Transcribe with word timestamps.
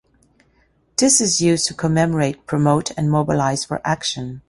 This 0.97 1.21
is 1.21 1.41
used 1.41 1.67
to 1.67 1.75
commemorate, 1.75 2.47
promote 2.47 2.89
and 2.97 3.11
mobilize 3.11 3.63
for 3.65 3.79
action. 3.85 4.39